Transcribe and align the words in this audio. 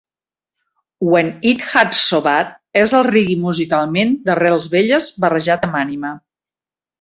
"When 1.07 1.27
It 1.49 1.65
Hurts 1.73 2.01
So 2.13 2.19
Bad" 2.27 2.49
és 2.85 2.95
el 3.01 3.03
reggae 3.09 3.43
musicalment 3.43 4.17
d'arrels 4.31 4.67
velles 4.73 5.11
barrejat 5.27 5.69
amb 5.69 5.79
ànima. 5.83 6.17